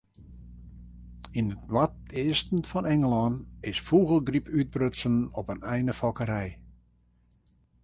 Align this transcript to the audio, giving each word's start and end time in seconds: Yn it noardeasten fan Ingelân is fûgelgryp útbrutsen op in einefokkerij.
Yn 1.39 1.51
it 1.53 1.61
noardeasten 1.71 2.61
fan 2.69 2.89
Ingelân 2.93 3.35
is 3.71 3.79
fûgelgryp 3.87 4.45
útbrutsen 4.59 5.15
op 5.39 5.47
in 5.53 5.61
einefokkerij. 5.73 6.51